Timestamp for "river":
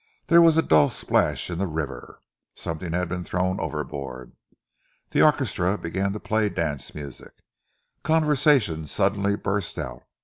1.67-2.21